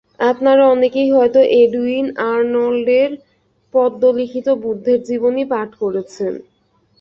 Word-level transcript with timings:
আপনারা 0.29 0.63
অনেকেই 0.67 1.09
হয়তো 1.11 1.39
এডুইন 1.61 2.05
আর্নল্ডের 2.29 3.11
পদ্যে 3.73 4.09
লিখিত 4.19 4.47
বুদ্ধের 4.63 4.99
জীবনী 5.09 5.43
পাঠ 5.51 5.69
করেছেন। 5.81 6.33